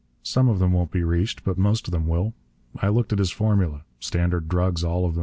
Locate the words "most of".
1.59-1.91